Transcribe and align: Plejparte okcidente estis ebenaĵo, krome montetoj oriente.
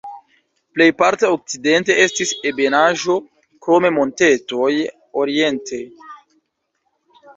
Plejparte 0.77 1.29
okcidente 1.33 1.97
estis 2.05 2.31
ebenaĵo, 2.51 3.17
krome 3.67 3.91
montetoj 3.99 4.73
oriente. 5.25 5.83